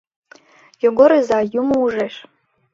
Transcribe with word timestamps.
Йогор 0.83 1.11
изай, 1.19 1.45
юмо 1.59 1.75
ужеш... 1.85 2.15